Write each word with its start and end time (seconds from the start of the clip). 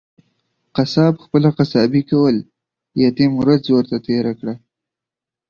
قصاب 0.75 1.13
خپله 1.23 1.49
قصابي 1.59 2.01
کول، 2.09 2.35
يتيم 3.03 3.31
ورځ 3.41 3.63
ورته 3.75 3.95
تيره 4.07 4.31
کړه. 4.39 4.53